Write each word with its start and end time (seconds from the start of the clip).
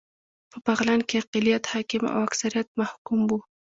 په 0.51 0.57
بغلان 0.65 0.99
کې 1.07 1.15
اقليت 1.21 1.63
حاکم 1.71 2.03
او 2.13 2.19
اکثريت 2.27 2.67
محکوم 2.79 3.21
و 3.27 3.31